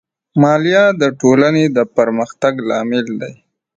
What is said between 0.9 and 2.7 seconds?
د ټولنې د پرمختګ